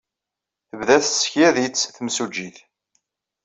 [0.69, 2.57] Tebda yessekyad-itt temsujjit.